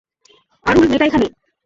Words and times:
আরুল, 0.65 0.85
মেয়েটা 0.87 1.05
এখানে। 1.05 1.27